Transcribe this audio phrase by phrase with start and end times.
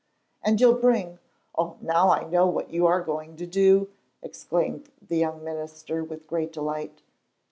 [0.43, 1.19] "And you'll bring,
[1.55, 3.87] oh, now I know what you are going to do!"
[4.23, 7.03] exclaimed the young minister, with great delight.